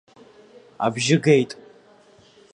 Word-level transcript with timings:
Абжьы 0.85 1.17
геит. 1.23 1.51